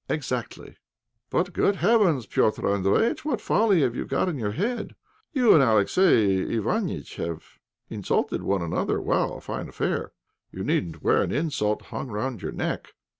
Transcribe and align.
"Exactly." 0.09 0.77
"But, 1.29 1.53
good 1.53 1.75
heavens, 1.75 2.25
Petr' 2.25 2.63
Andréjïtch, 2.63 3.19
what 3.19 3.39
folly 3.39 3.83
have 3.83 3.95
you 3.95 4.05
got 4.07 4.27
in 4.29 4.39
your 4.39 4.53
head? 4.53 4.95
You 5.31 5.53
and 5.53 5.61
Alexey 5.61 6.43
Iványtch 6.57 7.17
have 7.17 7.59
insulted 7.87 8.41
one 8.41 8.63
another; 8.63 8.99
well, 8.99 9.37
a 9.37 9.41
fine 9.41 9.69
affair! 9.69 10.11
You 10.51 10.63
needn't 10.63 11.03
wear 11.03 11.21
an 11.21 11.31
insult 11.31 11.83
hung 11.83 12.07
round 12.07 12.41
your 12.41 12.51
neck. 12.51 12.95